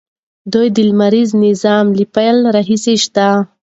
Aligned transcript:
دوی 0.53 0.67
د 0.75 0.77
لمریز 0.89 1.29
نظام 1.45 1.85
له 1.97 2.05
پیل 2.15 2.37
راهیسې 2.55 2.93
شته. 3.03 3.27